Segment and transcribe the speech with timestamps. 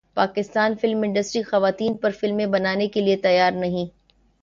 [0.17, 3.89] Pakistan film industry خواتین پر فلمیں بنانے کیلئے تیار نہیں